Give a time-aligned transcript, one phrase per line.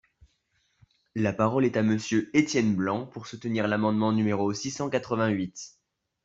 [1.13, 5.77] La parole est à Monsieur Étienne Blanc, pour soutenir l’amendement numéro six cent quatre-vingt-huit.